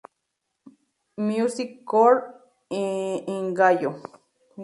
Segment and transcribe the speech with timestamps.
[1.17, 2.23] Music Core"
[2.69, 3.97] y "Inkigayo".